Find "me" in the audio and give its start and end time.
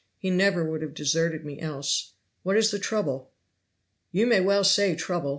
1.45-1.59